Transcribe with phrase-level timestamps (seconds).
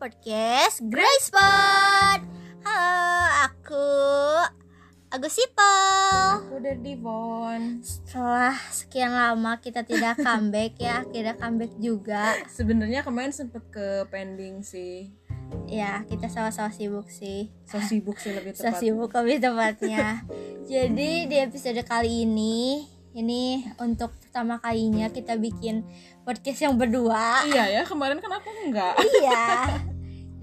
[0.00, 2.20] podcast Grace Spot.
[2.64, 3.92] Halo, aku
[5.12, 6.40] Agus Sipel.
[6.40, 7.84] Aku udah Divon.
[7.84, 12.32] Setelah sekian lama kita tidak comeback ya, akhirnya comeback juga.
[12.48, 15.12] Sebenarnya kemarin sempet ke pending sih.
[15.68, 17.52] Ya, kita sama-sama sibuk sih.
[17.68, 18.80] So sibuk sih lebih So tepat.
[18.80, 20.24] sibuk lebih tepatnya.
[20.64, 25.82] Jadi di episode kali ini, ini untuk pertama kalinya kita bikin
[26.22, 27.46] podcast yang berdua.
[27.50, 28.94] Iya ya, kemarin kan aku enggak.
[29.18, 29.78] iya.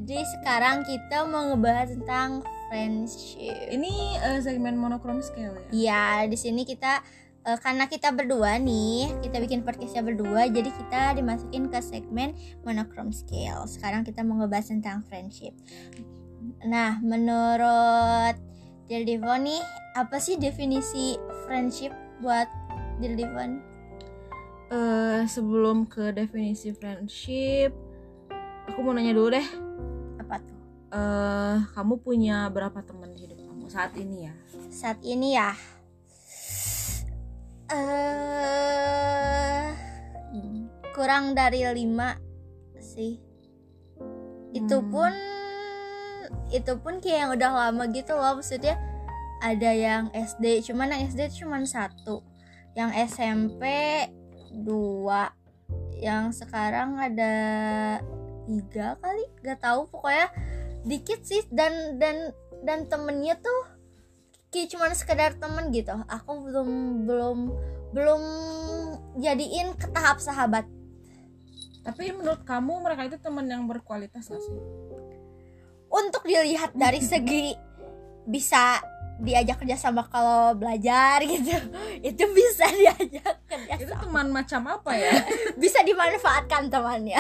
[0.08, 3.56] Jadi sekarang kita mau ngebahas tentang friendship.
[3.72, 3.92] Ini
[4.24, 5.68] eh, segmen monochrome scale ya.
[5.72, 7.04] Iya, di sini kita
[7.48, 12.36] eh, karena kita berdua nih, kita bikin podcastnya berdua, jadi kita dimasukin ke segmen
[12.68, 13.64] monochrome scale.
[13.68, 15.56] Sekarang kita mau ngebahas tentang friendship.
[16.64, 18.36] Nah, menurut
[18.88, 19.60] Dildivon nih,
[20.00, 22.48] apa sih definisi friendship buat
[22.98, 23.62] Dildivon?
[24.68, 27.72] Eh, sebelum ke definisi friendship,
[28.68, 29.48] aku mau nanya dulu deh.
[30.20, 30.58] Apa tuh?
[30.92, 34.34] Eh, kamu punya berapa teman di hidup kamu saat ini ya?
[34.68, 35.56] Saat ini ya,
[37.72, 39.68] eh
[40.92, 42.18] kurang dari lima
[42.82, 43.22] sih.
[44.52, 44.90] Itu Hmm.
[44.90, 45.14] pun
[46.50, 48.76] itu pun kayak yang udah lama gitu loh maksudnya
[49.44, 52.24] ada yang SD cuman yang SD cuman satu.
[52.78, 53.64] Yang SMP
[54.54, 55.34] dua.
[55.98, 57.36] Yang sekarang ada
[58.48, 60.30] tiga kali gak tahu pokoknya
[60.86, 61.46] dikit sih.
[61.50, 63.62] Dan dan dan temennya tuh
[64.54, 65.94] kayak cuman sekedar temen gitu.
[66.08, 66.70] Aku belum
[67.10, 67.38] belum
[67.94, 68.22] belum
[69.22, 70.66] jadiin ke tahap sahabat.
[71.88, 74.60] Tapi menurut kamu mereka itu teman yang berkualitas gak sih?
[75.92, 77.56] untuk dilihat dari segi
[78.28, 78.84] bisa
[79.20, 81.50] diajak kerja sama kalau belajar gitu
[82.10, 85.14] itu bisa diajak kerja Itu teman macam apa ya?
[85.62, 87.18] bisa dimanfaatkan temannya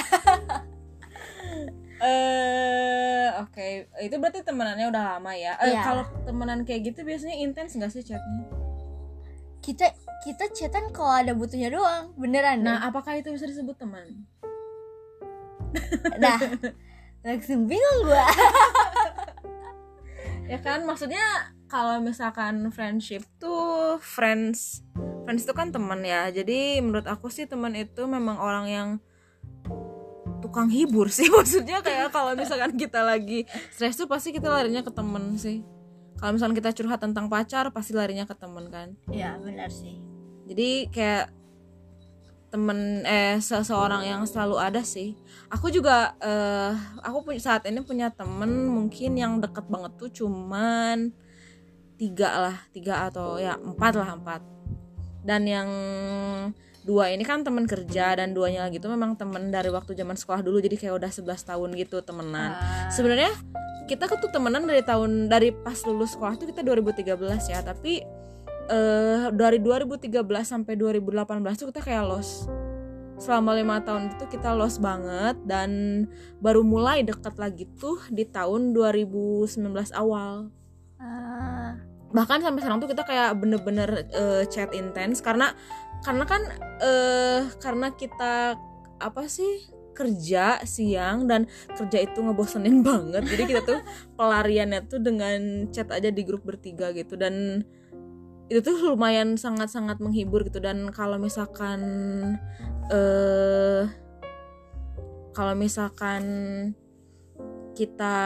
[1.97, 3.67] Eh, oke,
[3.99, 5.57] itu berarti temenannya udah lama ya.
[5.57, 5.81] Eh, Iya.
[5.81, 8.45] kalau temenan kayak gitu biasanya intens gak sih chatnya?
[9.57, 9.89] kita
[10.21, 14.23] kita chatan kalau ada butuhnya doang beneran Nah, apakah itu bisa disebut teman?
[16.15, 16.37] nah
[17.19, 18.29] langsung bingung gua
[20.47, 24.83] Ya kan, maksudnya kalau misalkan friendship tuh friends,
[25.23, 26.31] friends itu kan teman ya.
[26.31, 28.89] Jadi menurut aku sih teman itu memang orang yang
[30.39, 31.27] tukang hibur sih.
[31.27, 35.63] Maksudnya kayak kalau misalkan kita lagi stres tuh pasti kita larinya ke temen sih.
[36.17, 38.97] Kalau misalkan kita curhat tentang pacar, pasti larinya ke temen kan.
[39.13, 40.01] ya benar sih
[40.47, 41.25] jadi kayak
[42.47, 45.19] temen eh seseorang yang selalu ada sih
[45.51, 46.71] aku juga eh
[47.03, 51.11] aku punya saat ini punya temen mungkin yang deket banget tuh cuman
[51.97, 54.41] tiga lah tiga atau ya empat lah empat.
[55.27, 55.69] Dan yang
[56.87, 60.39] dua ini kan temen kerja dan duanya lagi tuh memang temen dari waktu zaman sekolah
[60.39, 62.55] dulu jadi kayak udah 11 tahun gitu temenan.
[62.55, 63.35] Ah, sebenarnya
[63.91, 67.11] kita tuh temenan dari tahun dari pas lulus sekolah tuh kita 2013
[67.51, 68.03] ya tapi
[68.67, 70.11] eh dari 2013
[70.43, 71.23] sampai 2018
[71.55, 72.51] tuh kita kayak los
[73.17, 76.05] selama lima tahun itu kita los banget dan
[76.37, 79.57] baru mulai dekat lagi tuh di tahun 2019
[79.95, 80.51] awal
[81.01, 81.77] ah,
[82.11, 85.53] bahkan sampai sekarang tuh kita kayak bener-bener eh, chat intens karena
[86.05, 86.41] karena kan
[86.81, 88.57] eh karena kita
[88.97, 93.25] apa sih kerja siang dan kerja itu ngebosenin banget.
[93.25, 93.79] Jadi kita tuh
[94.13, 97.65] pelariannya tuh dengan chat aja di grup bertiga gitu dan
[98.47, 100.61] itu tuh lumayan sangat-sangat menghibur gitu.
[100.61, 101.81] Dan kalau misalkan
[102.93, 103.89] eh
[105.33, 106.23] kalau misalkan
[107.77, 108.17] kita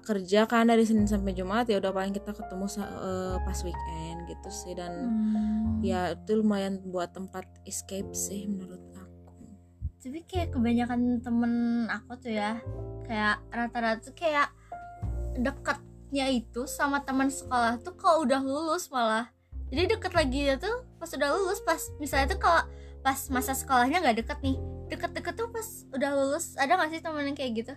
[0.00, 4.48] kerja kan dari Senin sampai Jumat ya udah paling kita ketemu eh, pas weekend gitu
[4.48, 4.72] sih.
[4.72, 5.84] Dan hmm.
[5.84, 9.36] ya itu lumayan buat tempat escape sih menurut aku.
[10.00, 11.52] Tapi kayak kebanyakan temen
[11.92, 12.56] aku tuh ya
[13.04, 14.48] kayak rata-rata tuh kayak
[15.36, 19.28] dekatnya itu sama teman sekolah tuh kalau udah lulus malah.
[19.68, 22.64] Jadi deket lagi ya tuh pas udah lulus pas misalnya tuh kalau
[23.04, 24.56] pas masa sekolahnya nggak deket nih
[24.88, 26.56] deket-deket tuh pas udah lulus.
[26.56, 27.74] Ada gak sih temen yang kayak gitu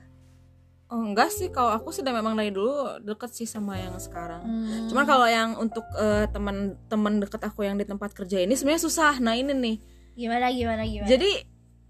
[0.88, 4.44] oh enggak sih kalau aku sudah memang dari dulu deket sih sama yang sekarang.
[4.44, 4.88] Hmm.
[4.88, 9.20] cuman kalau yang untuk eh, teman-teman deket aku yang di tempat kerja ini sebenarnya susah.
[9.20, 9.78] Nah ini nih.
[10.16, 11.08] Gimana gimana gimana?
[11.12, 11.32] Jadi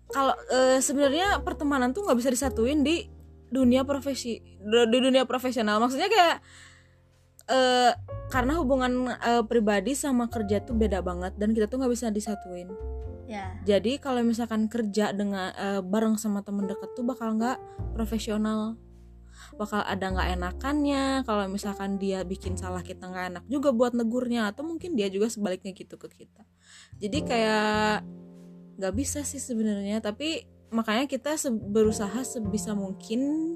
[0.09, 3.05] kalau eh, sebenarnya pertemanan tuh nggak bisa disatuin di
[3.53, 5.77] dunia profesi di dunia profesional.
[5.77, 6.37] Maksudnya kayak
[7.47, 7.91] eh
[8.33, 12.73] karena hubungan eh, pribadi sama kerja tuh beda banget dan kita tuh nggak bisa disatuin.
[13.27, 13.59] Ya.
[13.67, 17.61] Jadi kalau misalkan kerja dengan eh, bareng sama temen deket tuh bakal nggak
[17.93, 18.79] profesional
[19.55, 21.23] bakal ada nggak enakannya.
[21.23, 25.27] Kalau misalkan dia bikin salah kita nggak enak juga buat negurnya atau mungkin dia juga
[25.31, 26.43] sebaliknya gitu ke kita.
[26.97, 28.05] Jadi kayak
[28.77, 30.01] nggak bisa sih sebenarnya.
[30.01, 33.55] Tapi makanya kita se- berusaha sebisa mungkin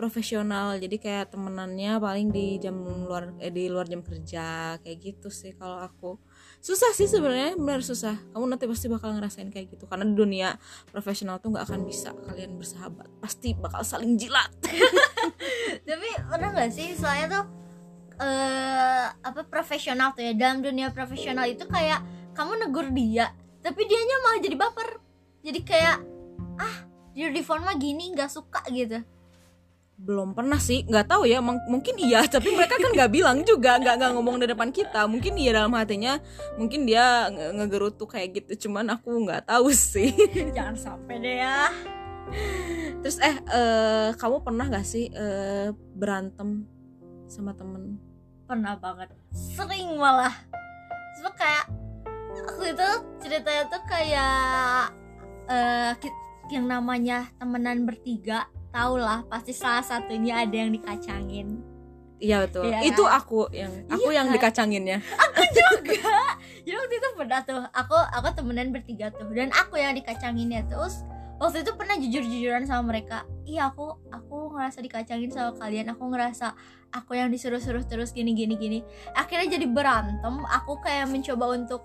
[0.00, 0.80] profesional.
[0.80, 5.52] Jadi kayak temenannya paling di jam luar eh, di luar jam kerja kayak gitu sih
[5.52, 6.16] kalau aku
[6.60, 8.20] susah sih sebenarnya benar susah.
[8.36, 9.88] Kamu nanti pasti bakal ngerasain kayak gitu.
[9.88, 10.60] Karena dunia
[10.92, 13.08] profesional tuh nggak akan bisa kalian bersahabat.
[13.18, 14.52] Pasti bakal saling jilat.
[15.88, 17.44] Tapi pernah nggak sih soalnya tuh
[18.20, 22.04] eh apa profesional tuh ya dalam dunia profesional itu kayak
[22.36, 23.32] kamu negur dia
[23.64, 24.90] tapi dianya malah jadi baper.
[25.40, 25.98] Jadi kayak
[26.60, 26.76] ah
[27.16, 29.00] di phone gini nggak suka gitu
[30.00, 33.76] belum pernah sih nggak tahu ya mung- mungkin iya tapi mereka kan nggak bilang juga
[33.76, 35.04] nggak nggak ngomong di depan kita.
[35.04, 36.16] Mungkin iya dalam hatinya
[36.56, 40.10] mungkin dia nge- ngegerutu kayak gitu cuman aku nggak tahu sih.
[40.50, 41.68] Jangan sampai deh ya.
[43.00, 46.64] Terus eh eh, kamu pernah nggak sih eh, berantem
[47.28, 48.00] sama temen?
[48.48, 49.12] Pernah banget.
[49.30, 50.32] Sering malah.
[51.18, 51.68] Cuma kayak
[52.40, 52.88] waktu itu
[53.20, 54.96] ceritanya tuh kayak
[55.98, 56.18] ki-
[56.50, 61.60] yang namanya temenan bertiga tau lah pasti salah satunya ada yang dikacangin.
[62.20, 62.68] Iya betul.
[62.68, 63.16] Iya itu kan?
[63.16, 64.34] aku yang aku Iya yang kan?
[64.36, 64.98] dikacanginnya
[65.56, 66.14] juga.
[66.60, 70.68] Jadi waktu itu pernah tuh aku aku temenan bertiga tuh dan aku yang dikacanginnya.
[70.68, 71.02] Terus
[71.40, 76.52] waktu itu pernah jujur-jujuran sama mereka iya aku aku ngerasa dikacangin sama kalian aku ngerasa
[76.92, 78.78] aku yang disuruh-suruh terus gini gini gini.
[79.16, 81.80] Akhirnya jadi berantem aku kayak mencoba untuk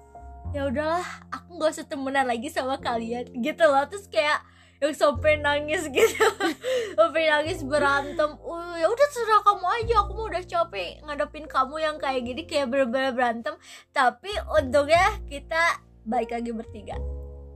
[0.51, 3.87] ya udahlah aku nggak usah temenan lagi sama kalian gitu loh.
[3.87, 4.43] Terus kayak
[4.83, 6.27] yang sampai nangis gitu.
[6.99, 8.35] Sampai nangis berantem.
[8.43, 12.43] Uh ya udah terserah kamu aja aku mau udah capek ngadepin kamu yang kayak gini
[12.43, 13.55] kayak bener-bener berantem.
[13.95, 16.95] Tapi untungnya kita baik lagi bertiga.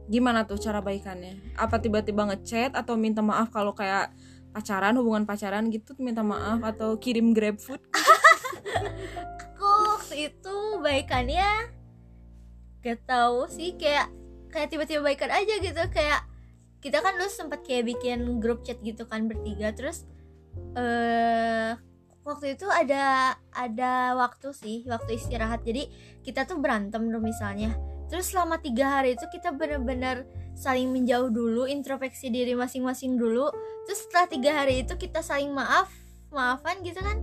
[0.10, 1.38] Gimana tuh cara baikannya?
[1.60, 4.10] Apa tiba-tiba ngechat atau minta maaf kalau kayak
[4.50, 7.83] pacaran hubungan pacaran gitu minta maaf atau kirim grab food?
[9.54, 9.69] Aku
[10.16, 11.69] itu baikannya?
[12.80, 14.07] Gak tahu sih kayak
[14.50, 16.25] kayak tiba-tiba baikan aja gitu kayak
[16.80, 20.08] kita kan dulu sempat kayak bikin grup chat gitu kan bertiga terus
[20.76, 21.76] eh
[22.24, 25.66] waktu itu ada ada waktu sih waktu istirahat.
[25.66, 25.90] Jadi
[26.22, 27.74] kita tuh berantem dong misalnya.
[28.10, 30.26] Terus selama tiga hari itu kita bener-bener
[30.58, 33.50] saling menjauh dulu introspeksi diri masing-masing dulu.
[33.86, 35.90] Terus setelah tiga hari itu kita saling maaf
[36.30, 37.18] maafan gitu kan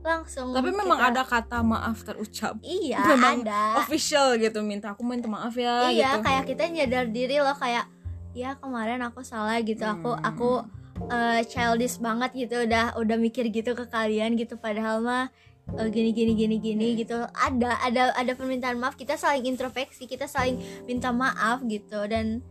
[0.00, 2.56] langsung tapi memang kita- ada kata maaf terucap.
[2.64, 3.84] Iya memang ada.
[3.84, 6.24] official gitu minta aku minta maaf ya iya gitu.
[6.24, 7.84] kayak kita nyadar diri loh kayak
[8.36, 9.82] ya kemarin aku salah gitu.
[9.82, 10.22] Aku Hmm.
[10.24, 10.50] aku
[11.10, 12.66] eh, childish banget gitu.
[12.66, 14.56] Udah udah mikir gitu ke kalian gitu.
[14.60, 15.24] Padahal mah
[15.78, 17.16] eh, gini gini gini gini gitu.
[17.34, 18.94] Ada ada ada permintaan maaf.
[18.94, 20.06] Kita saling introspeksi.
[20.06, 22.06] Kita saling minta maaf gitu.
[22.06, 22.44] Dan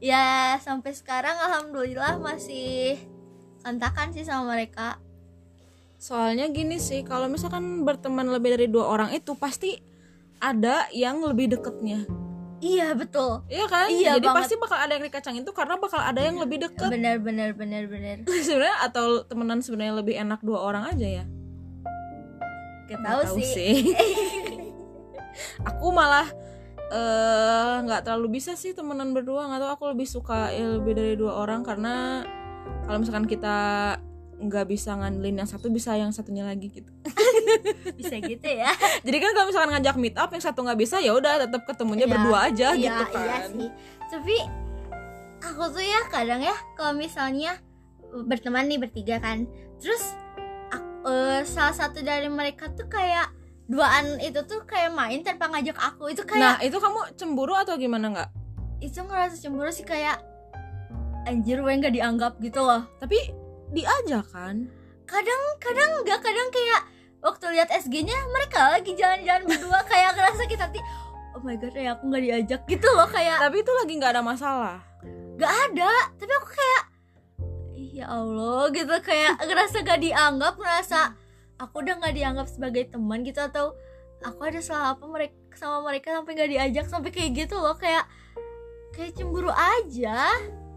[0.00, 2.98] ya sampai sekarang alhamdulillah masih
[3.62, 4.96] kontakan sih sama mereka.
[6.00, 9.76] Soalnya gini sih kalau misalkan berteman lebih dari dua orang itu pasti
[10.40, 12.08] ada yang lebih deketnya
[12.60, 13.44] iya betul.
[13.48, 13.88] Iya kan?
[13.88, 14.38] Iya jadi banget.
[14.44, 16.88] pasti bakal ada yang dikacangin tuh karena bakal ada yang lebih deket.
[16.92, 18.16] Benar benar benar benar.
[18.46, 21.24] Sebenarnya atau temenan sebenarnya lebih enak dua orang aja ya?
[22.88, 23.96] Gak tahu sih.
[25.70, 26.26] aku malah
[26.90, 29.48] eh, nggak terlalu bisa sih temenan berdua.
[29.48, 32.26] Tahu aku lebih suka ya, lebih dari dua orang karena
[32.84, 33.58] kalau misalkan kita
[34.40, 36.88] nggak bisa ngandelin yang satu bisa yang satunya lagi gitu
[38.00, 38.72] bisa gitu ya
[39.06, 42.04] jadi kan kalau misalkan ngajak meet up yang satu nggak bisa ya udah tetap ketemunya
[42.04, 43.70] Iya, berdua aja iya, gitu kan Iya sih.
[44.10, 44.36] Tapi
[45.40, 47.60] aku tuh ya kadang ya kalau misalnya
[48.10, 49.46] berteman nih bertiga kan.
[49.78, 50.02] Terus
[50.68, 53.30] ak- eh, salah satu dari mereka tuh kayak
[53.64, 56.10] duaan itu tuh kayak main tanpa ngajak aku.
[56.10, 58.30] Itu nah kayak itu kamu cemburu atau gimana nggak
[58.80, 60.18] itu ngerasa cemburu sih kayak
[61.22, 62.88] anjir gue nggak dianggap gitu loh.
[62.96, 63.30] tapi
[63.70, 64.66] diajak kan?
[65.06, 66.80] Kadang kadang nggak kadang kayak
[67.20, 70.80] waktu lihat SG-nya mereka lagi jalan-jalan berdua kayak ngerasa kita nanti
[71.36, 74.22] oh my god ya aku nggak diajak gitu loh kayak tapi itu lagi nggak ada
[74.24, 74.78] masalah.
[75.40, 76.82] Gak ada tapi aku kayak
[77.72, 81.16] "Ih, ya Allah gitu kayak ngerasa gak dianggap ngerasa
[81.56, 83.72] aku udah gak dianggap sebagai teman gitu atau
[84.20, 88.04] aku ada salah apa mereka sama mereka sampai gak diajak sampai kayak gitu loh kayak
[88.92, 90.28] kayak cemburu aja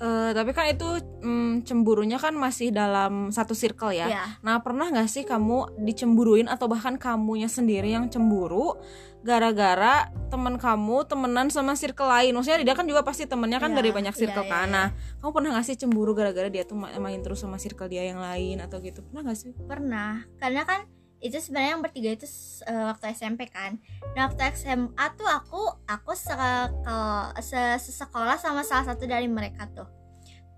[0.04, 0.84] Eh, tapi kan itu
[1.24, 6.52] mm, cemburunya kan masih dalam satu circle ya ya Nah, pernah gak sih kamu dicemburuin
[6.52, 8.76] atau bahkan kamunya sendiri yang cemburu
[9.24, 12.36] gara-gara teman kamu temenan sama circle lain?
[12.36, 14.68] Maksudnya dia kan juga pasti temennya kan Iya, dari banyak circle iya, kan.
[14.68, 14.88] Nah,
[15.24, 18.20] kamu pernah gak sih cemburu gara-gara dia tuh ma- main terus sama circle dia yang
[18.20, 19.00] lain atau gitu?
[19.08, 19.56] Pernah gak sih?
[19.64, 20.84] pernah karena kan
[21.24, 22.28] itu sebenarnya yang bertiga itu
[22.68, 23.80] eh, waktu SMP kan.
[24.14, 26.12] Nah waktu SMA tuh aku aku
[27.80, 29.88] sesekolah sama salah satu dari mereka tuh.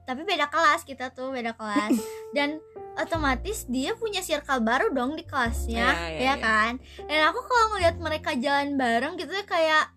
[0.05, 1.93] Tapi beda kelas kita tuh beda kelas.
[2.35, 2.57] Dan
[2.97, 6.35] otomatis dia punya circle baru dong di kelasnya Iya, iya, ya iya.
[6.41, 6.71] kan?
[7.05, 9.93] Dan aku kalau ngeliat mereka jalan bareng gitu kayak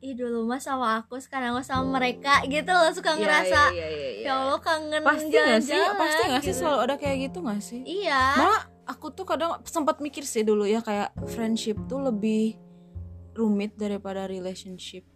[0.00, 3.84] ih dulu mah sama aku sekarang mah sama mereka gitu loh suka Iya, ngerasa iya,
[3.92, 4.24] iya, iya.
[4.24, 5.76] ya Allah kangen pasti nggak sih?
[5.76, 6.56] jalan-jalan pasti sih gitu.
[6.64, 7.80] selalu ada kayak gitu nggak sih?
[7.84, 8.22] Iya.
[8.40, 12.58] Malah aku tuh kadang sempat mikir sih dulu ya kayak friendship tuh lebih
[13.38, 15.06] rumit daripada relationship.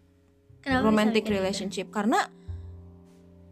[0.62, 1.34] Kenapa romantic gitu?
[1.34, 1.90] relationship.
[1.90, 2.30] Karena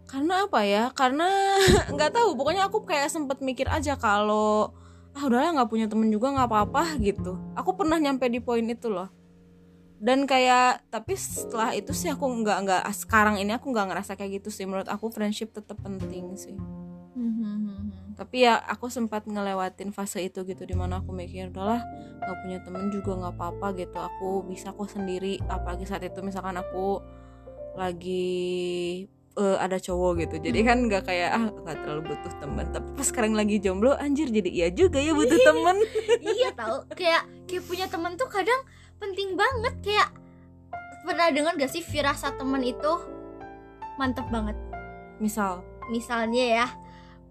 [0.06, 0.84] karena apa ya?
[0.94, 1.26] Karena
[1.94, 2.38] nggak tahu.
[2.38, 4.70] Pokoknya aku kayak sempat mikir aja kalau
[5.12, 7.36] ah udahlah nggak punya temen juga nggak apa-apa gitu.
[7.58, 9.10] Aku pernah nyampe di poin itu loh.
[10.02, 14.40] Dan kayak tapi setelah itu sih aku nggak nggak sekarang ini aku nggak ngerasa kayak
[14.42, 14.64] gitu sih.
[14.64, 16.56] Menurut aku friendship tetap penting sih.
[17.12, 17.71] Hmm, hmm.
[18.14, 21.80] Tapi ya aku sempat ngelewatin fase itu gitu di mana aku mikir udahlah
[22.22, 23.98] nggak punya temen juga nggak apa-apa gitu.
[23.98, 27.00] Aku bisa kok sendiri apalagi saat itu misalkan aku
[27.74, 28.24] lagi
[29.36, 30.36] eh, ada cowok gitu.
[30.44, 32.64] Jadi kan nggak kayak ah nggak terlalu butuh temen.
[32.68, 35.76] Tapi pas sekarang lagi jomblo anjir jadi iya juga ya butuh temen.
[36.36, 38.60] iya tahu kayak kayak punya temen tuh kadang
[39.00, 39.74] penting banget.
[39.80, 40.08] Kayak
[41.02, 42.92] pernah dengar gak sih firasat temen itu
[43.98, 44.54] mantep banget?
[45.18, 45.66] Misal?
[45.90, 46.66] Misalnya ya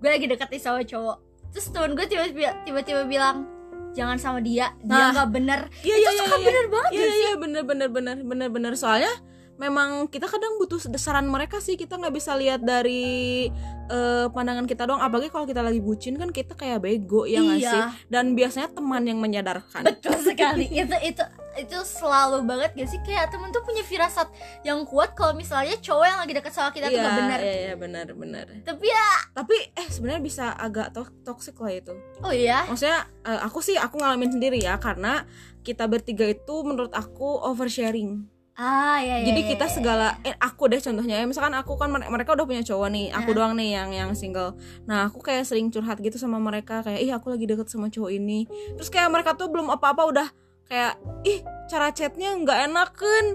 [0.01, 1.17] gue lagi deketin sama cowok.
[1.53, 3.46] Terus temen gue tiba-tiba tiba-tiba bilang
[3.91, 5.12] jangan sama dia dia Nah.
[5.13, 5.60] nggak bener.
[5.81, 8.74] Iya itu iya suka iya bener banget iya sih iya bener bener bener bener bener.
[8.74, 9.13] Soalnya
[9.62, 11.77] memang kita kadang butuh saran mereka sih.
[11.77, 13.46] Kita nggak bisa lihat dari
[13.88, 14.98] eh, pandangan kita doang.
[15.00, 17.70] Apalagi kalau kita lagi bucin kan kita kayak bego ya nggak Iya.
[17.70, 17.82] sih?
[18.10, 19.86] Dan biasanya teman yang menyadarkan.
[19.86, 20.65] Betul sekali.
[20.65, 23.00] Itu itu itu selalu banget gak sih?
[23.03, 24.32] Kayak temen tuh punya firasat
[24.63, 27.39] yang kuat kalau misalnya cowok yang lagi deket sama kita tuh iya gak bener.
[27.44, 28.46] iya iya benar benar.
[28.63, 31.91] Tapi ya tapi eh sebenarnya bisa agak to toxic lah itu.
[32.24, 32.63] Oh iya?
[32.65, 34.80] Maksudnya eh, aku sih aku ngalamin sendiri ya.
[34.80, 35.27] Karena
[35.62, 38.25] kita bertiga itu menurut aku oversharing
[38.62, 41.18] ah ya, ya jadi ya, kita ya, segala eh aku deh contohnya.
[41.18, 43.38] Ya misalkan aku kan mere- mereka udah punya cowok nih aku Nah.
[43.41, 44.53] doang nih yang yang single.
[44.86, 48.13] Nah aku kayak sering curhat gitu sama mereka kayak ih aku lagi deket sama cowok
[48.13, 48.46] ini.
[48.77, 50.27] Terus kayak mereka tuh belum apa-apa udah
[50.70, 53.25] kayak ih cara chatnya nggak enakan.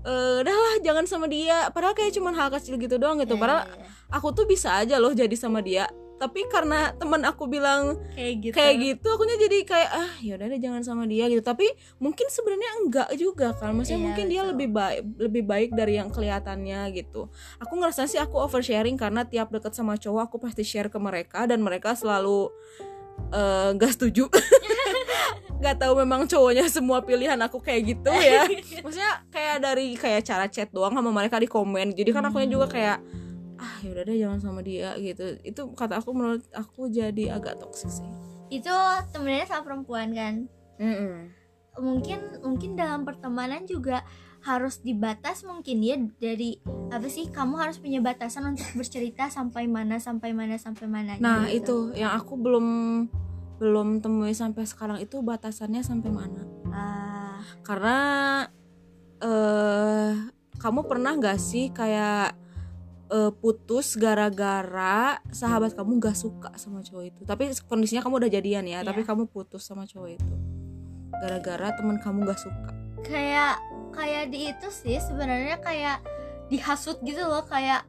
[0.00, 1.68] Eh udah lah jangan sama dia.
[1.76, 3.36] Padahal kayak cuman hal kecil gitu doang gitu.
[3.36, 3.68] Padahal
[4.08, 5.84] aku tuh bisa aja loh jadi sama dia
[6.20, 8.52] tapi karena teman aku bilang kayak gitu.
[8.52, 11.40] kayak gitu akunya jadi kayak ah yaudah deh jangan sama dia gitu.
[11.40, 11.64] Tapi
[11.96, 13.72] mungkin sebenarnya enggak juga kan.
[13.72, 14.50] Maksudnya Iya, mungkin dia betul.
[14.52, 17.32] lebih baik lebih baik dari yang kelihatannya gitu.
[17.56, 21.48] Aku ngerasa sih aku oversharing karena tiap deket sama cowok aku pasti share ke mereka
[21.48, 22.52] dan mereka selalu
[23.32, 24.28] eh, nggak setuju.
[25.60, 28.48] Nggak tahu memang cowoknya semua pilihan aku kayak gitu ya.
[28.84, 31.92] Maksudnya kayak dari kayak cara chat doang sama mereka di komen.
[31.92, 32.96] Jadi kan akunya juga kayak
[33.60, 35.36] ah yaudah deh jangan sama dia gitu.
[35.44, 38.08] Itu kata aku menurut aku jadi agak toksik sih.
[38.48, 38.72] Itu
[39.12, 40.48] temennya sama perempuan kan?
[41.76, 44.02] Mungkin mungkin dalam pertemanan juga
[44.40, 46.56] harus dibatas mungkin ya dari
[46.88, 51.44] apa sih kamu harus punya batasan untuk bercerita sampai mana sampai mana sampai mana Nah
[51.52, 51.92] gitu.
[51.92, 52.66] itu yang aku belum
[53.60, 56.40] belum temui sampai sekarang itu batasannya sampai mana?
[56.72, 57.96] Ah, Karena
[59.20, 60.12] eh
[60.56, 62.32] kamu pernah nggak sih kayak
[63.10, 64.98] eh, putus gara-gara
[65.28, 67.20] sahabat kamu nggak suka sama cowok itu?
[67.24, 69.08] Tapi kondisinya kamu udah jadian ya, tapi Iya.
[69.08, 70.34] kamu putus sama cowok itu
[71.12, 72.70] gara-gara teman kamu nggak suka.
[73.00, 73.56] kayak
[73.90, 76.04] kayak di itu sih sebenarnya kayak
[76.46, 77.88] dihasut gitu loh kayak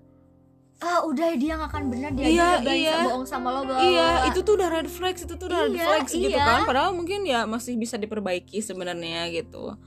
[0.79, 2.95] ah udah dia nggak akan benar dia Iya, juga iya.
[3.05, 5.83] bohong sama lo bla Iya, itu tuh udah red flags, itu tuh udah red Iya,
[5.85, 6.41] flags gitu iya.
[6.41, 6.59] kan.
[6.65, 9.77] Padahal mungkin ya masih bisa diperbaiki sebenarnya gitu.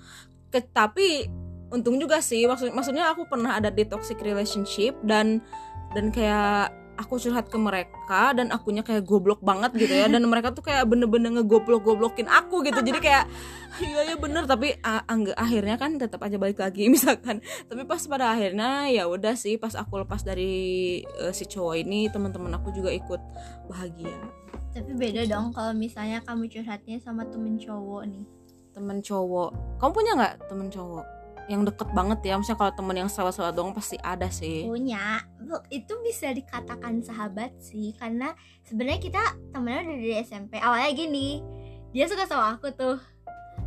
[0.49, 1.27] Ke, tapi
[1.75, 2.47] untung juga sih.
[2.47, 5.43] Maksud maksudnya aku pernah ada di toxic relationship dan
[5.93, 10.07] dan kayak aku curhat ke mereka dan akunya kayak goblok banget gitu ya.
[10.07, 12.81] Dan mereka tuh kayak bener-bener ngegoblok-goblokin aku gitu.
[12.81, 13.27] Jadi kayak
[13.83, 14.47] iya ya bener.
[14.47, 17.43] Tapi a- angga- akhirnya kan tetap aja balik lagi misalkan.
[17.67, 22.07] Tapi pas pada akhirnya ya udah sih pas aku lepas dari eh, si cowok ini
[22.11, 23.21] teman-teman aku juga ikut
[23.67, 24.15] bahagia.
[24.75, 28.27] Tapi beda dong kalau misalnya kamu curhatnya sama temen cowok nih.
[28.75, 29.79] Temen cowok.
[29.79, 31.07] Kamu punya nggak temen cowok
[31.49, 32.35] yang deket banget ya.
[32.41, 34.65] Misalnya kalau temen yang sahabat-sahabat doang pasti ada sih.
[34.65, 35.21] Punya.
[35.69, 37.93] Itu bisa dikatakan sahabat sih.
[37.97, 38.33] Karena
[38.65, 39.23] sebenarnya kita
[39.53, 41.45] temennya udah dari SMP awalnya gini
[41.95, 42.99] dia suka sama aku tuh.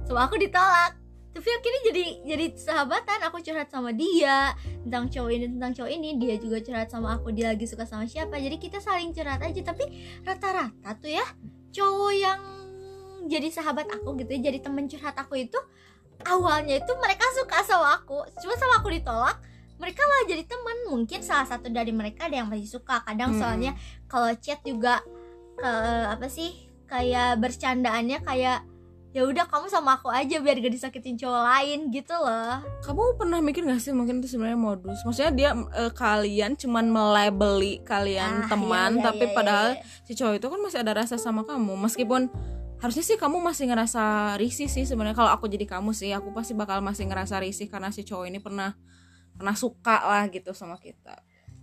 [0.04, 0.98] Sama aku ditolak.
[1.38, 3.20] Tapi akhirnya jadi jadi sahabatan.
[3.30, 6.10] Aku curhat sama dia tentang cowok ini tentang cowok ini.
[6.18, 8.42] Dia juga curhat sama aku dia lagi suka sama siapa.
[8.42, 9.62] Jadi kita saling curhat aja.
[9.62, 9.86] Tapi
[10.26, 11.26] rata-rata tuh ya
[11.72, 12.42] cowok yang
[13.28, 15.60] jadi sahabat aku gitu ya jadi temen curhat aku itu
[16.26, 18.26] awalnya itu mereka suka sama aku.
[18.42, 19.38] Cuma sama aku ditolak
[19.78, 20.78] mereka malah jadi teman.
[20.90, 23.38] Mungkin salah satu dari mereka ada yang masih suka kadang.
[23.38, 23.40] Hmm.
[23.42, 23.72] soalnya
[24.10, 25.02] kalau chat juga
[25.58, 25.72] ke
[26.14, 28.62] apa sih kayak bercandaannya kayak
[29.16, 32.62] ya udah kamu sama aku aja biar gak disakitin cowok lain gitu loh.
[32.86, 35.02] Kamu pernah mikir gak sih mungkin itu sebenarnya modus?
[35.02, 40.06] Maksudnya dia eh, kalian cuman melabeli kalian Ah, teman iya, iya, tapi iya, padahal iya.
[40.06, 41.74] si cowok itu kan masih ada rasa sama kamu.
[41.82, 42.30] Meskipun
[42.78, 45.18] harusnya sih kamu masih ngerasa risih sih sebenarnya.
[45.18, 48.38] Kalau aku jadi kamu sih aku pasti bakal masih ngerasa risih karena si cowok ini
[48.38, 48.78] pernah
[49.38, 51.18] pernah suka lah gitu sama kita.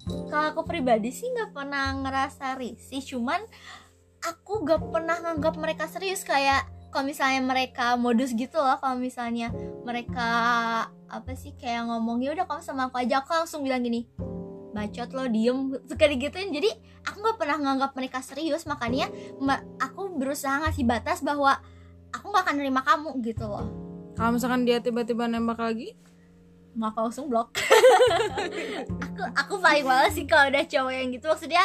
[0.04, 3.40] Kalau aku pribadi sih nggak pernah ngerasa risih cuman
[4.24, 6.26] aku gak pernah nganggap mereka serius.
[6.26, 9.54] Kayak kalau misalnya mereka modus gitu loh kalau misalnya
[9.86, 10.28] mereka
[11.10, 13.22] apa sih kayak ngomong ya udah kamu sama aku aja.
[13.22, 14.10] Aku langsung bilang gini
[14.74, 16.50] bacot lo diem suka digituin.
[16.50, 16.68] Jadi
[17.02, 19.06] aku nggak pernah nganggap mereka serius makanya
[19.38, 21.62] ma- aku berusaha ngasih batas bahwa
[22.10, 23.70] aku nggak akan nerima kamu gitu loh.
[24.14, 25.94] Kalau misalkan dia tiba-tiba nembak lagi?
[26.74, 27.54] Mau aku langsung blok.
[29.06, 31.26] Aku aku paling males sih kalau udah cowok yang gitu.
[31.26, 31.62] Maksudnya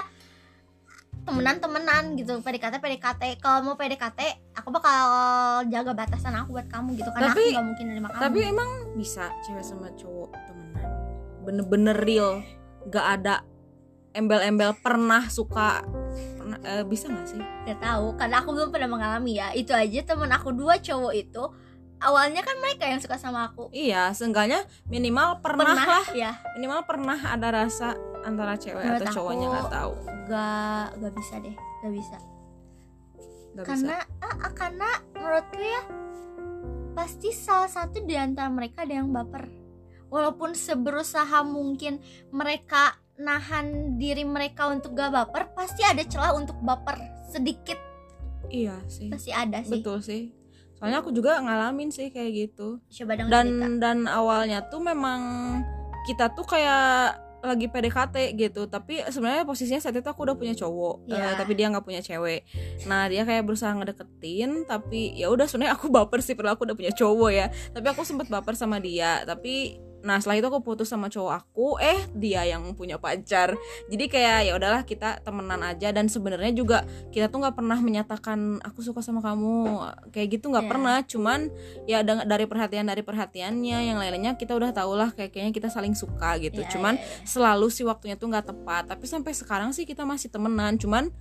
[1.19, 4.19] temenan temenan gitu PDKT PDKT kalau mau PDKT
[4.53, 4.97] aku bakal
[5.65, 7.09] jaga batasan aku buat kamu gitu.
[7.09, 8.21] Karena Tapi- aku gak mungkin nerima kamu.
[8.21, 10.89] tapi emang bisa cewek sama cowok temenan?
[11.41, 12.41] Bener-bener real
[12.87, 13.43] gak ada
[14.15, 15.83] embel-embel pernah suka
[16.39, 17.41] pernah eh, bisa gak sih?
[17.67, 19.51] Gak tahu karena aku belum pernah mengalami ya.
[19.51, 21.43] Itu aja temen aku dua cowok itu
[21.99, 23.69] awalnya kan mereka yang suka sama aku.
[23.75, 26.05] Iya seenggaknya minimal pernah, lah.
[26.15, 26.39] ya.
[26.57, 27.93] Minimal pernah ada rasa
[28.23, 29.91] antara cewek Menurut atau cowoknya nggak tahu.
[30.29, 32.17] gak gak bisa deh gak bisa.
[33.55, 35.81] Nggak karena ah, ah, karena menurutku ya
[36.93, 39.58] pasti salah satu di antara mereka ada yang baper
[40.09, 46.97] walaupun seberusaha mungkin mereka nahan diri mereka untuk gak baper pasti ada celah untuk baper
[47.27, 47.77] sedikit.
[48.49, 49.11] Iya sih.
[49.11, 49.79] Pasti ada sih.
[49.79, 50.33] Betul sih.
[50.73, 52.79] Soalnya aku juga ngalamin sih kayak gitu.
[52.87, 53.67] Coba dong dan cerita.
[53.77, 55.21] dan awalnya tuh memang
[56.07, 58.63] kita tuh kayak lagi PDKT gitu.
[58.65, 60.95] Tapi sebenarnya posisinya saat itu aku udah punya cowok.
[61.07, 61.35] Eh, Iya.
[61.35, 62.47] tapi dia nggak punya cewek.
[62.87, 66.77] Nah dia kayak berusaha ngedeketin tapi ya udah sebenarnya aku baper sih padahal aku udah
[66.79, 67.51] punya cowok ya.
[67.75, 69.27] Tapi aku sempet baper sama dia.
[69.27, 73.59] Tapi nah setelah itu aku putus sama cowok aku eh dia yang punya pacar.
[73.91, 75.91] Jadi kayak ya udahlah kita temenan aja.
[75.91, 79.83] Dan sebenarnya juga kita tuh nggak pernah menyatakan aku suka sama kamu.
[80.15, 80.71] Kayak gitu nggak Iya.
[80.71, 80.97] pernah.
[81.03, 81.39] Cuman
[81.83, 85.93] ya dari perhatian dari perhatiannya yang lainnya kita udah tau lah kayak kayaknya kita saling
[85.93, 86.63] suka gitu.
[86.63, 87.27] Iya, cuman iya.
[87.27, 88.87] selalu sih waktunya tuh nggak tepat.
[88.87, 90.79] Tapi sampai sekarang sih kita masih temenan.
[90.79, 91.11] Cuman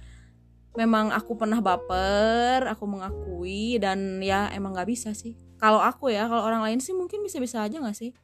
[0.79, 5.35] memang aku pernah baper aku mengakui dan ya emang nggak bisa sih.
[5.59, 8.15] Kalau aku ya kalau orang lain sih mungkin bisa-bisa aja nggak sih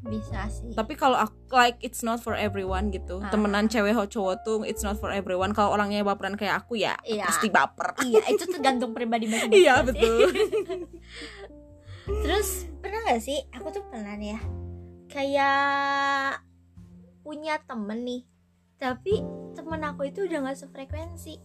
[0.00, 0.72] bisa sih.
[0.72, 3.20] Tapi kalau aku like it's not for everyone gitu.
[3.20, 3.28] Ah.
[3.28, 5.52] temenan cewek atau cowok tuh it's not for everyone.
[5.52, 7.28] Kalau orangnya baperan kayak aku ya Iya.
[7.28, 7.92] pasti baper.
[8.00, 10.32] Iya itu tergantung pribadi masing-masing iya betul.
[12.24, 13.38] Terus pernah gak sih?
[13.54, 14.40] Aku tuh pernah ya.
[15.06, 16.42] Kayak
[17.20, 18.22] punya temen nih.
[18.80, 19.20] Tapi
[19.52, 21.36] temen aku itu udah gak sefrekuensi.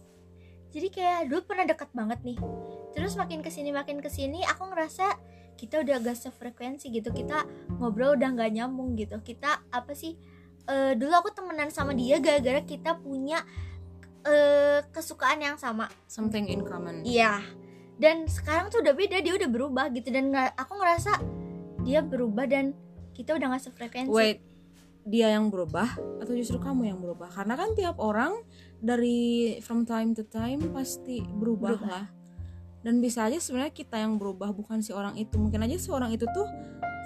[0.72, 2.38] Jadi kayak dulu pernah deket banget nih.
[2.96, 5.06] Terus makin ke sini makin ke sini aku ngerasa
[5.56, 7.42] kita udah gak sefrekuensi gitu Kita
[7.74, 10.14] ngobrol udah gak nyambung gitu Kita apa sih
[10.64, 13.40] eh, Dulu aku temenan sama dia gara-gara kita punya
[14.22, 17.40] eh, kesukaan yang sama something in common Iya.
[17.96, 21.16] Dan sekarang tuh udah beda, dia udah berubah gitu dan nggak- aku ngerasa
[21.80, 22.76] dia berubah dan
[23.12, 24.12] kita udah gak sefrekuensi.
[24.12, 24.44] wait
[25.00, 25.86] dia yang berubah
[26.18, 28.42] atau justru kamu yang berubah karena kan tiap orang
[28.76, 31.88] dari from time to time pasti berubah, Berubah.
[31.88, 32.04] lah
[32.86, 35.34] dan bisa aja sebenarnya kita yang berubah bukan si orang itu.
[35.34, 36.46] Mungkin aja si orang itu tuh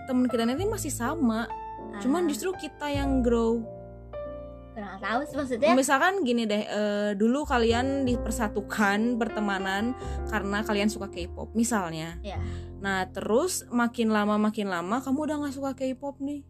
[0.05, 1.49] temen kita nanti masih sama.
[1.49, 3.65] Ah, cuman justru kita yang grow.
[4.77, 5.73] Kurang tahu sih maksudnya.
[5.73, 9.97] misalkan gini deh eh, dulu kalian dipersatukan pertemanan
[10.29, 12.21] karena kalian suka K-pop misalnya.
[12.21, 12.37] Iya.
[12.81, 16.41] nah terus makin lama makin lama kamu udah nggak suka K-pop nih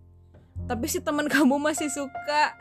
[0.71, 2.55] tapi si teman kamu masih suka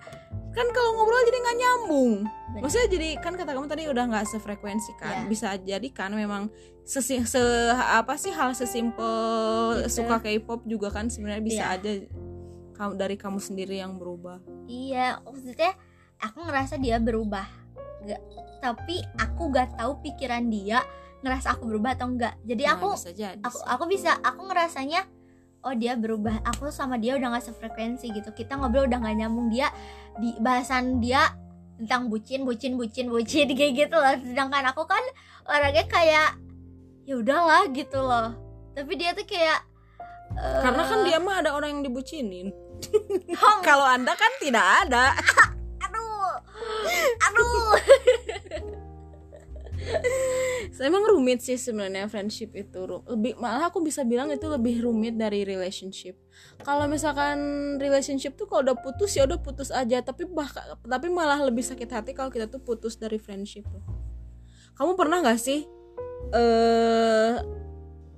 [0.49, 2.13] kan kalau ngobrol jadi nggak nyambung
[2.57, 5.29] maksudnya jadi kan kata kamu tadi udah nggak sefrekuensi kan Iya.
[5.29, 6.49] bisa jadi kan memang
[6.81, 7.37] sesi, se
[7.77, 10.01] apa sih hal sesimpel Gitu.
[10.01, 11.77] suka K-pop juga kan sebenarnya bisa Iya.
[11.77, 11.91] aja
[12.73, 15.73] kamu dari kamu sendiri yang berubah Iya, maksudnya
[16.17, 17.41] aku ngerasa dia berubah.
[17.99, 18.21] Nggak,
[18.59, 20.85] tapi aku gak tahu pikiran dia
[21.19, 22.37] ngerasa aku berubah atau enggak.
[22.45, 25.09] Jadi Nah, aku bisa jadi aku aku bisa aku ngerasanya
[25.63, 26.41] oh dia berubah.
[26.55, 28.31] Aku sama dia udah gak sefrekuensi gitu.
[28.31, 29.51] Kita ngobrol udah gak nyambung.
[29.51, 29.71] Dia
[30.19, 31.31] di bahasan dia
[31.79, 34.13] tentang bucin bucin bucin bucin kayak gitu loh.
[34.19, 35.01] Sedangkan aku kan
[35.47, 36.39] orangnya kayak
[37.03, 38.35] ya udahlah gitu loh.
[38.75, 39.59] Tapi dia tuh kayak
[40.37, 42.51] eh, karena kan dia mah ada orang yang dibucinin.
[43.67, 45.11] Kalau anda kan tidak ada.
[45.83, 46.31] Aduh.
[47.27, 48.78] Aduh
[50.89, 52.79] emang rumit sih sebenarnya friendship itu.
[53.07, 56.15] Lebih malah aku bisa bilang itu lebih rumit dari relationship.
[56.63, 57.37] Kalau misalkan
[57.77, 59.99] relationship tuh kalau udah putus ya udah putus aja.
[60.03, 63.83] Tapi bahkan tapi malah lebih sakit hati kalau kita tuh putus dari friendship loh.
[64.79, 65.67] kamu pernah nggak sih
[66.31, 67.35] eh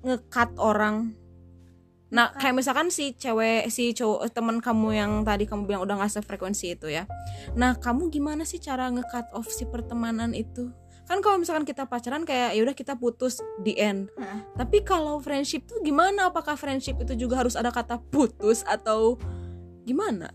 [0.05, 1.17] ngekat orang?
[2.11, 6.21] Nah kayak misalkan si cewek si cowok teman kamu yang tadi kamu bilang udah nggak
[6.21, 7.09] sefrekuensi itu ya.
[7.57, 10.69] Nah kamu gimana sih cara ngekat off si pertemanan itu
[11.09, 14.07] kan kalau misalkan kita pacaran kayak ya udah kita putus di end.
[14.15, 14.45] Hah.
[14.55, 16.29] tapi kalau friendship tuh gimana?
[16.29, 19.17] Apakah friendship itu juga harus ada kata putus atau
[19.83, 20.31] gimana?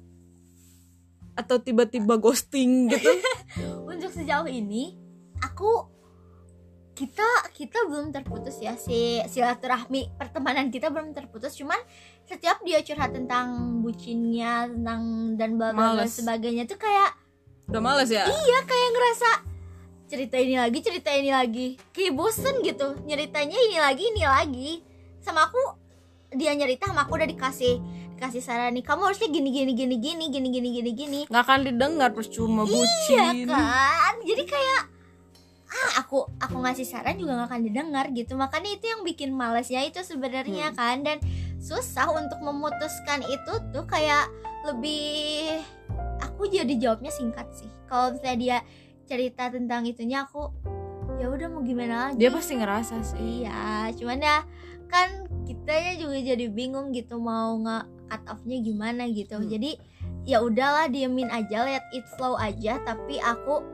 [1.37, 3.13] Atau tiba-tiba ghosting gitu?
[3.93, 4.97] Untuk sejauh ini
[5.41, 5.97] aku
[6.97, 8.73] kita kita belum terputus ya.
[8.81, 11.53] Si silaturahmi pertemanan kita belum terputus.
[11.57, 11.77] Cuman
[12.25, 15.03] setiap dia curhat tentang bucinnya tentang
[15.37, 16.17] dan bla bla bla Males.
[16.17, 17.15] sebagainya tuh kayak
[17.69, 18.25] udah males ya?
[18.25, 19.31] Iya kayak ngerasa
[20.07, 21.67] cerita ini lagi cerita ini lagi.
[21.91, 24.71] Kayak bosen gitu nyeritanya ini lagi ini lagi.
[25.21, 25.59] Sama aku
[26.35, 27.79] dia nyerita sama aku udah dikasih
[28.17, 31.21] dikasih saran nih kamu harusnya gini gini gini gini gini gini gini gini.
[31.29, 33.45] Nggak akan didengar percuma bucin.
[33.45, 34.15] Iya kan?
[34.25, 34.83] Jadi kayak
[35.67, 38.39] ah aku aku ngasih saran juga gak akan didengar gitu.
[38.39, 40.77] Makanya itu yang bikin malesnya itu sebenarnya Hmm.
[40.79, 40.97] kan.
[41.03, 41.19] Dan
[41.59, 44.31] susah untuk memutuskan itu tuh kayak
[44.65, 45.61] lebih
[46.23, 47.69] aku jadi jawabnya singkat sih.
[47.91, 48.59] Kalau misalnya dia
[49.07, 50.51] cerita tentang itunya aku
[51.17, 52.21] ya udah mau gimana lagi?
[52.21, 53.47] Dia pasti ngerasa sih.
[53.47, 54.39] Iya cuman ya
[54.87, 55.09] kan
[55.49, 59.41] kitanya juga jadi bingung gitu mau nge cut offnya gimana gitu.
[59.41, 59.49] Hmm.
[59.49, 59.81] jadi
[60.27, 62.83] ya udahlah diemin aja let it flow aja.
[62.85, 63.65] Tapi aku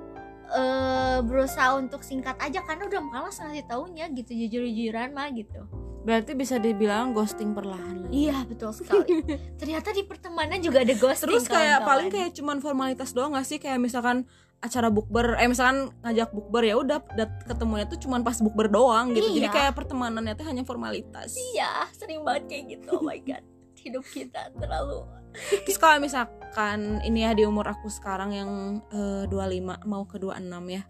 [0.52, 5.64] eh berusaha untuk singkat aja karena udah malas ngasih taunya gitu jujur-jujuran mah gitu.
[6.02, 8.10] Berarti bisa dibilang ghosting perlahan.
[8.10, 9.22] Iya betul sekali.
[9.60, 11.88] Ternyata di pertemanan juga ada ghosting terus kayak kawan-kawan.
[11.88, 13.62] paling kayak cuman formalitas doang gak sih?
[13.62, 14.26] Kayak misalkan
[14.62, 19.10] acara bukber eh misalkan ngajak bukber ya udah dat- ketemunya tuh cuman pas bukber doang
[19.10, 19.26] gitu.
[19.28, 19.52] Jadi Iya.
[19.52, 21.34] kayak pertemanannya tuh hanya formalitas.
[21.34, 22.88] Iya sering banget kayak gitu.
[22.92, 23.42] Oh my god
[23.74, 25.02] hidup kita terlalu
[25.66, 28.50] terus kalau misalkan ini ya di umur aku sekarang yang
[28.94, 30.38] eh, 25 mau ke 26
[30.70, 30.86] ya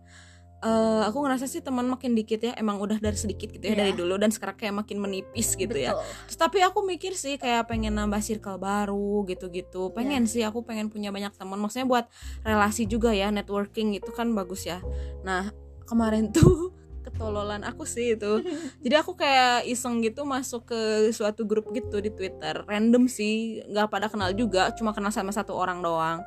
[0.62, 3.80] eh, aku ngerasa sih teman makin dikit ya emang udah dari sedikit gitu ya Iya.
[3.82, 7.34] dari dulu dan sekarang kayak makin menipis gitu ya betul Terus, tapi aku mikir sih
[7.36, 9.90] kayak pengen nambah circle baru gitu-gitu.
[9.92, 11.58] Pengen sih aku pengen punya banyak teman.
[11.58, 12.06] Maksudnya buat
[12.42, 14.78] relasi juga ya, networking itu kan bagus ya.
[15.22, 15.50] Nah,
[15.84, 16.70] kemarin tuh
[17.12, 18.42] ketololan aku sih itu.
[18.84, 20.80] Jadi aku kayak iseng gitu masuk ke
[21.12, 22.64] suatu grup gitu di Twitter.
[22.64, 26.24] Random sih, nggak pada kenal juga, cuma kenal sama satu orang doang.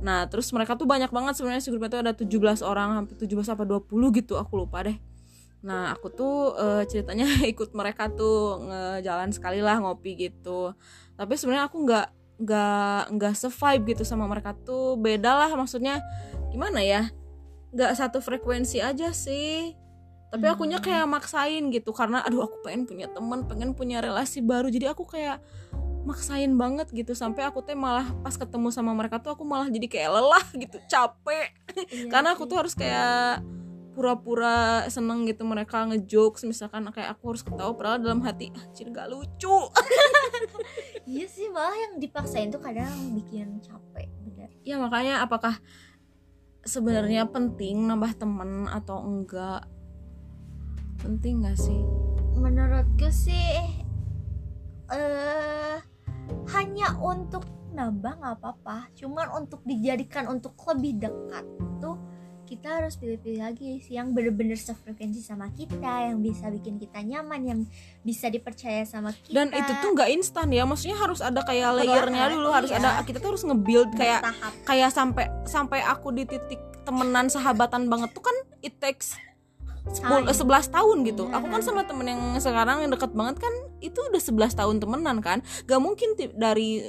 [0.00, 3.50] Nah, terus mereka tuh banyak banget sebenarnya si grupnya tuh ada 17 orang, hampir 17
[3.52, 4.96] apa 20 gitu, aku lupa deh.
[5.66, 10.72] Nah, aku tuh eh, ceritanya ikut mereka tuh ngejalan sekali lah ngopi gitu.
[11.18, 12.06] Tapi sebenarnya aku nggak
[12.38, 15.98] nggak nggak se-vibe gitu sama mereka tuh beda lah maksudnya
[16.54, 17.10] gimana ya
[17.74, 19.74] nggak satu frekuensi aja sih
[20.28, 20.54] tapi Hmm.
[20.56, 24.68] akunya kayak maksain gitu karena aduh aku pengen punya teman pengen punya relasi baru.
[24.68, 25.40] Jadi aku kayak
[26.04, 29.88] maksain banget gitu sampai aku teh malah pas ketemu sama mereka tuh aku malah jadi
[29.88, 31.52] kayak lelah gitu capek.
[31.88, 33.44] Iya karena aku tuh harus kayak
[33.92, 39.08] pura-pura seneng gitu mereka ngejokes misalkan kayak aku harus ketawa padahal dalam hati anjir gak
[39.10, 39.58] lucu.
[41.08, 44.52] Iya sih malah yang dipaksain tuh kadang bikin capek bener.
[44.60, 45.56] ya makanya apakah
[46.68, 49.64] sebenarnya penting nambah temen atau enggak
[51.02, 51.82] penting gak sih
[52.38, 53.58] Menurutku sih
[54.88, 55.78] eh
[56.52, 58.90] hanya untuk nambah nggak apa-apa.
[58.96, 61.44] Cuman untuk dijadikan untuk lebih dekat
[61.78, 61.96] tuh
[62.48, 67.40] kita harus pilih-pilih lagi sih yang bener-bener sefrekuensi sama kita, yang bisa bikin kita nyaman,
[67.44, 67.60] yang
[68.00, 69.36] bisa dipercaya sama kita.
[69.36, 72.80] dan itu tuh nggak instan ya maksudnya harus ada kayak layernya dulu harus iya.
[72.80, 74.52] ada kita tuh harus nge-build kayak bertahap.
[74.64, 79.12] kayak sampai sampai aku di titik temenan sahabatan banget tuh kan it takes.
[79.88, 81.24] 10, 11 tahun gitu.
[81.28, 81.36] Iya.
[81.40, 85.18] Aku kan sama temen yang sekarang yang deket banget kan Itu udah 11 tahun temenan
[85.22, 85.38] kan.
[85.64, 86.82] Gak mungkin dari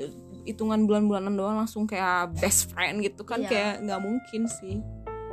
[0.48, 3.50] hitungan bulan-bulanan doang langsung kayak best friend gitu kan Iya.
[3.50, 4.82] Kayak gak mungkin sih.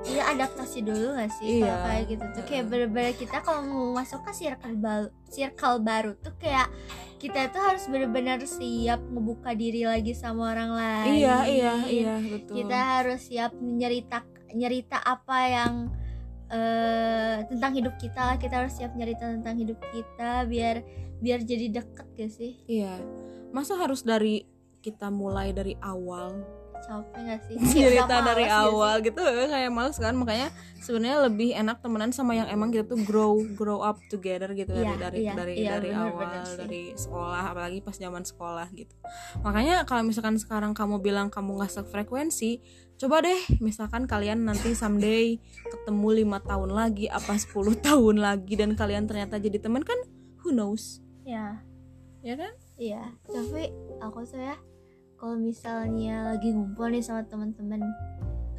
[0.07, 1.59] Iya adaptasi dulu gak sih?
[1.59, 1.67] Iya.
[1.67, 2.43] kalau kayak gitu tuh.
[2.47, 6.69] Kayak bener-bener kita kalau mau masuk ke circle baru circle baru tuh kayak
[7.17, 11.25] kita tuh harus bener-bener siap ngebuka diri lagi sama orang lain.
[11.25, 12.55] Iya iya iya betul.
[12.63, 14.23] Kita harus siap nyerita
[14.55, 15.73] nyerita apa yang
[16.47, 18.37] eh tentang hidup kita lah.
[18.39, 20.83] Kita harus siap nyerita tentang hidup kita biar
[21.21, 22.53] biar jadi deket gak sih?
[22.69, 23.01] Iya.
[23.51, 24.45] Masa harus dari
[24.85, 26.39] kita mulai dari awal
[26.83, 27.57] capek gak sih?
[27.73, 30.12] Cerita dari awal gitu kayak males kan.
[30.12, 30.49] Makanya
[30.81, 34.85] sebenarnya lebih enak temenan sama yang emang kita tuh grow grow up together gitu dari
[34.87, 36.57] Iya, dari iya, dari iya, dari bener, awal bener sih.
[36.59, 38.95] dari sekolah apalagi pas zaman sekolah gitu.
[39.41, 42.61] Makanya kalau misalkan sekarang kamu bilang kamu nggak sefrekuensi
[42.97, 45.37] coba deh misalkan kalian nanti someday
[45.69, 47.53] ketemu lima tahun lagi apa 10
[47.87, 50.01] tahun lagi dan kalian ternyata jadi teman kan
[50.41, 51.05] who knows?
[51.29, 51.61] Ya
[52.25, 52.53] ya kan?
[52.77, 54.57] Iya, tapi aku tuh ya
[55.27, 57.83] kalau misalnya lagi ngumpul nih sama teman-teman,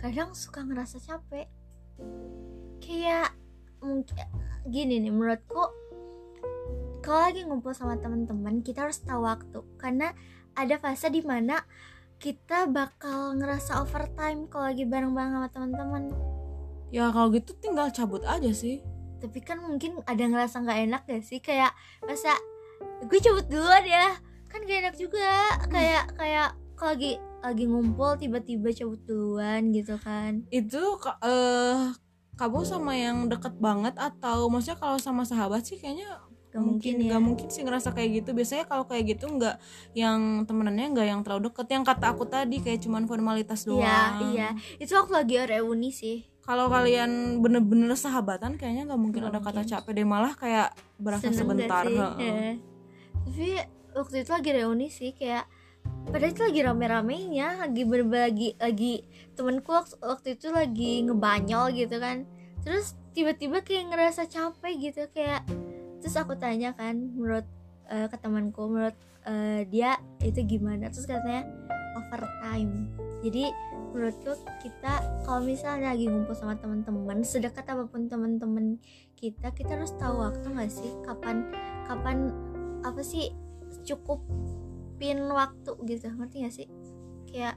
[0.04, 1.48] kadang suka ngerasa capek.
[2.84, 3.32] Kayak
[3.80, 4.28] mungkin
[4.68, 5.64] gini nih menurutku
[7.00, 10.12] kalau lagi ngumpul sama teman-teman kita harus tahu waktu karena
[10.60, 11.64] ada fase di mana
[12.20, 16.04] kita bakal ngerasa overtime kalau lagi bareng-bareng sama teman-teman.
[16.92, 18.84] ya kalau gitu tinggal cabut aja sih
[19.24, 21.72] tapi kan mungkin ada ngerasa nggak enak gak sih kayak
[22.04, 22.36] masa
[23.08, 24.20] gue cabut duluan ya
[24.58, 25.32] kan gak enak juga.
[25.70, 27.12] Kayak kayak kalau lagi
[27.46, 30.42] lagi ngumpul tiba-tiba cabut duluan gitu kan.
[30.50, 31.94] Itu eh
[32.38, 36.10] kamu sama yang deket banget atau maksudnya kalau sama sahabat sih kayaknya
[36.54, 37.06] gak mungkin, ya.
[37.14, 38.34] nggak mungkin sih ngerasa kayak gitu.
[38.34, 39.62] Biasanya kalau kayak gitu nggak
[39.94, 41.70] yang temenannya nggak yang terlalu deket.
[41.70, 44.34] Yang kata aku tadi kayak cuman formalitas doang.
[44.34, 44.58] iya.
[44.58, 46.26] Iya itu waktu lagi reuni sih.
[46.42, 49.72] Kalau kalian bener-bener sahabatan kayaknya nggak mungkin Nggak ada kata mungkin.
[49.78, 50.08] capek deh.
[50.10, 50.68] Malah kayak
[50.98, 52.14] berasa Seneng sebentar gak.
[52.18, 52.56] Ya.
[53.28, 55.50] tapi waktu itu lagi reuni sih kayak
[56.08, 59.04] padahal itu lagi rame-ramenya lagi berbagi lagi
[59.36, 62.24] temenku wak- waktu itu lagi ngebanyol gitu kan.
[62.64, 65.44] Terus tiba-tiba kayak ngerasa capek gitu kayak
[66.00, 67.44] terus aku tanya kan menurut
[67.90, 70.94] eh, ke temanku menurut eh, dia itu gimana?
[70.94, 71.44] Terus katanya
[71.98, 72.92] overtime.
[73.26, 73.50] Jadi
[73.96, 74.94] menurutku kita
[75.26, 78.78] kalau misalnya lagi ngumpul sama teman-teman sedekat apa pun teman-teman
[79.18, 80.92] kita kita harus tahu waktu nggak sih?
[81.02, 81.50] Kapan
[81.90, 82.30] kapan
[82.86, 83.34] apa sih
[83.88, 86.68] cukupin waktu gitu ngerti gak sih?
[87.32, 87.56] Kayak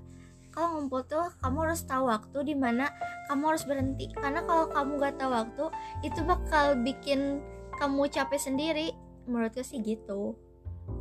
[0.55, 2.91] kalau ngumpul tuh kamu harus tahu waktu di mana
[3.27, 4.07] kamu harus berhenti.
[4.15, 5.65] Karena kalau kamu gak tahu waktu
[6.07, 7.43] itu bakal bikin
[7.77, 8.89] kamu capek sendiri.
[9.27, 10.39] Menurutku sih gitu.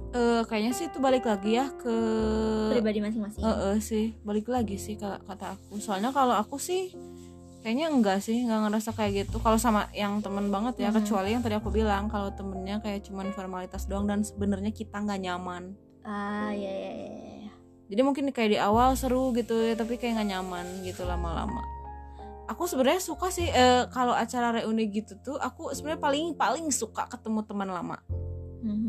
[0.10, 1.96] Eh, kayaknya sih itu balik lagi ya ke
[2.74, 3.46] pribadi masing-masing.
[3.46, 4.06] Eh, eh, sih.
[4.26, 5.78] Balik lagi sih ka- kata aku.
[5.78, 6.94] Soalnya kalau aku sih
[7.60, 9.38] kayaknya enggak sih nggak ngerasa kayak gitu.
[9.38, 11.04] Kalau sama yang temen banget ya Mhm.
[11.04, 15.20] kecuali yang tadi aku bilang kalau temennya kayak cuman formalitas doang dan sebenarnya kita nggak
[15.22, 15.76] nyaman.
[16.02, 16.92] Ah ya ya
[17.46, 17.52] ya,
[17.88, 21.62] jadi mungkin kayak di awal seru gitu ya tapi kayak nggak nyaman gitu lama-lama.
[22.48, 27.06] Aku sebenarnya suka sih eh, kalau acara reuni gitu tuh aku sebenarnya paling paling suka
[27.06, 27.98] ketemu teman lama.
[28.64, 28.89] Mhm.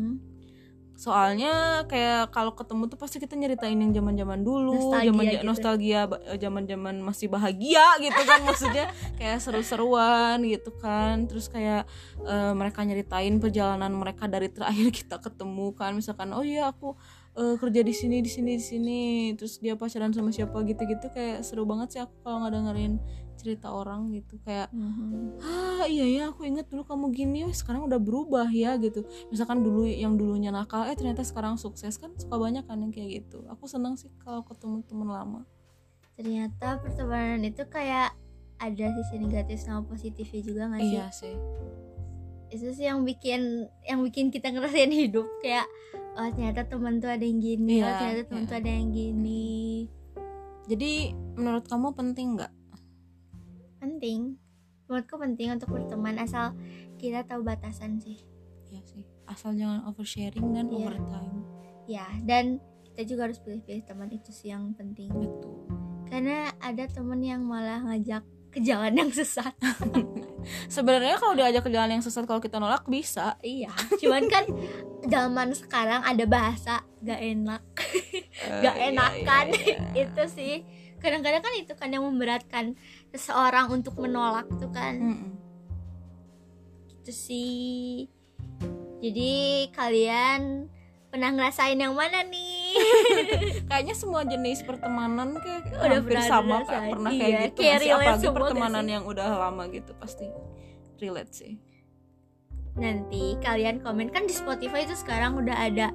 [1.01, 5.43] Soalnya kayak kalau ketemu tuh pasti kita nyeritain yang zaman zaman dulu Nostalgia zaman gitu.
[5.43, 6.01] nostalgia
[6.37, 8.85] zaman zaman masih bahagia gitu kan maksudnya
[9.17, 11.89] kayak seru-seruan gitu kan terus kayak
[12.21, 16.93] eh, mereka nyeritain perjalanan mereka dari terakhir kita ketemu kan misalkan oh iya aku
[17.33, 19.01] eh, kerja di sini di sini di sini
[19.33, 23.01] terus dia pacaran sama siapa gitu-gitu kayak seru banget sih aku kalau nggak dengerin
[23.41, 25.41] cerita orang gitu kayak Mhm.
[25.81, 29.01] Ah iya ya aku inget dulu kamu gini sekarang udah berubah ya gitu.
[29.33, 33.25] Misalkan dulu yang dulunya nakal eh ternyata sekarang sukses kan suka banyak kan yang kayak
[33.25, 33.41] gitu.
[33.49, 35.41] Aku seneng sih kalau ketemu temen lama.
[36.13, 38.13] Ternyata pertemanan itu kayak
[38.61, 40.93] ada sisi negatif sama positifnya juga nggak sih?
[40.93, 41.35] Iya sih.
[42.53, 45.65] Itu sih yang bikin yang bikin kita ngerasain hidup kayak
[46.13, 48.49] oh ternyata teman tuh ada yang gini oh Iya, ternyata teman iya.
[48.53, 49.49] tuh ada yang gini.
[50.69, 50.91] Jadi
[51.41, 52.53] menurut kamu penting nggak?
[53.81, 54.50] Penting
[54.91, 56.51] menurutku penting untuk berteman asal
[56.99, 58.19] kita tahu batasan sih.
[58.67, 59.07] Iya sih.
[59.23, 60.91] Asal jangan oversharing dan Iya.
[60.91, 61.37] overtime
[61.87, 65.07] ya dan kita juga harus pilih-pilih teman itu sih yang penting.
[65.09, 65.55] Betul.
[66.07, 69.55] Karena ada temen yang malah ngajak ke jalan yang sesat.
[70.75, 73.39] Sebenarnya kalau diajak ke jalan yang sesat kalau kita nolak bisa.
[73.39, 74.43] Iya cuman kan
[75.07, 77.61] zaman sekarang ada bahasa gak enak.
[78.59, 79.45] Gak Eh, iya, enakan.
[79.55, 80.03] iya, iya.
[80.03, 80.55] itu sih.
[80.99, 82.75] Kadang-kadang kan itu kan yang memberatkan
[83.09, 84.99] seseorang untuk menolak tuh kan.
[84.99, 85.31] Mm-mm.
[87.01, 88.05] itu sih.
[89.01, 89.33] Jadi
[89.73, 90.69] kalian
[91.09, 92.50] pernah ngerasain yang mana nih
[93.69, 97.77] kayaknya semua jenis pertemanan kayak Udah hampir pernah sama kayak pernah Iya, kayak gitu kayak
[97.77, 100.25] masih apalagi pertemanan yang udah lama gitu pasti
[101.01, 101.53] relate sih.
[102.77, 104.13] Nanti kalian komen.
[104.15, 105.91] Kan di Spotify itu sekarang udah ada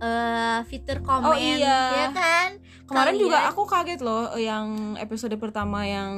[0.00, 1.78] eh, fitur komen Oh, iya.
[1.94, 2.50] ya kan?
[2.84, 6.10] Kemarin juga Kalian- aku kaget loh yang episode pertama yang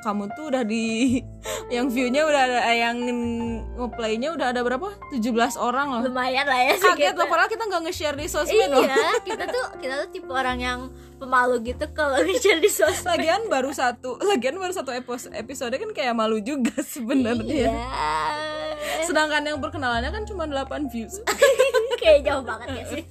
[0.00, 1.20] kamu tuh udah di
[1.74, 2.96] yang viewnya udah ada eh, yang
[3.76, 4.88] ngeplaynya udah ada berapa?
[5.12, 5.20] 17
[5.58, 6.02] orang loh.
[6.02, 7.18] Lumayan lah ya kaget segitu.
[7.18, 8.80] loh padahal kita nggak nge-share di sosmed loh.
[8.80, 8.96] iya
[9.28, 10.80] kita tuh kita tuh tipe orang yang
[11.20, 13.04] pemalu gitu kalau share di sosmed.
[13.06, 17.68] Lagian baru satu lagian baru satu episode episode kan kayak malu juga sebenarnya.
[17.68, 17.76] Iya.
[19.04, 21.20] Sedangkan yang perkenalannya kan cuma 8 views
[22.00, 23.04] kayak jauh banget ya sih?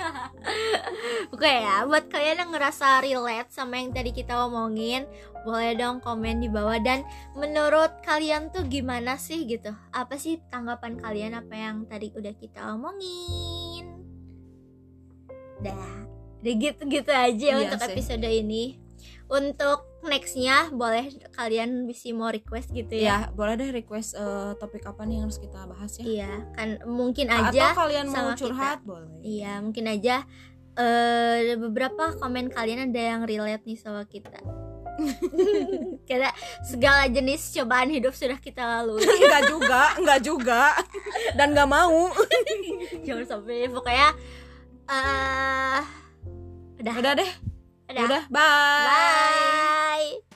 [1.34, 5.06] Oke ya buat kalian yang ngerasa relate sama yang tadi kita omongin
[5.46, 6.82] boleh dong komen di bawah.
[6.82, 7.06] Dan
[7.38, 9.70] menurut kalian tuh gimana sih gitu?
[9.94, 13.86] Apa sih tanggapan kalian apa yang tadi udah kita omongin?
[15.62, 17.88] Dah udah gitu-gitu aja Iya untuk sih.
[17.92, 18.80] episode ini
[19.30, 24.82] untuk nextnya boleh kalian bisa mau request gitu ya ya boleh deh request eh, topik
[24.88, 28.32] apa nih yang harus kita bahas ya iya kan mungkin aja atau kalian mau sama
[28.34, 28.42] kita.
[28.42, 30.24] curhat boleh Iya, mungkin aja
[30.80, 34.40] eh beberapa komen kalian ada yang relate nih sama kita.
[36.08, 36.32] Karena
[36.64, 39.04] segala jenis cobaan hidup sudah kita lalui.
[39.20, 40.64] enggak juga enggak juga
[41.36, 42.08] dan nggak mau
[43.08, 44.10] Jangan sampai pokoknya
[44.88, 45.82] eh
[46.80, 46.96] udah.
[46.96, 47.32] udah deh.
[47.98, 50.29] Udah bye Bye.